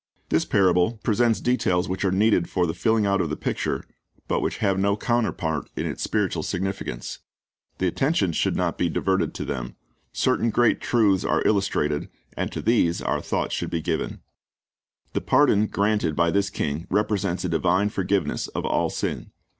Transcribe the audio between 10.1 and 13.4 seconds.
Certain great truths are illustrated, and to these our